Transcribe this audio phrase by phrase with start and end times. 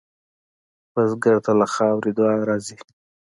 [0.93, 2.77] بزګر ته له خاورې دعا راځي